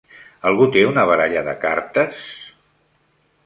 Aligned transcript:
Algú 0.51 0.65
té 0.75 0.83
una 0.93 1.03
baralla 1.11 1.45
de 1.49 1.55
cartes? 1.67 2.25